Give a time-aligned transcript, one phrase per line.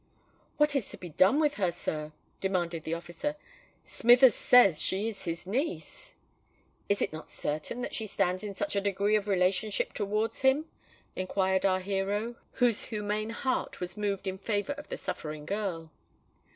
[0.57, 3.35] "What is to be done with her, sir?" demanded the officer.
[3.85, 6.15] "Smithers says she is his niece——"
[6.89, 10.65] "Is it not certain that she stands in such a degree of relationship towards him?"
[11.15, 15.91] inquired our hero, whose humane heart was moved in favour of the suffering girl.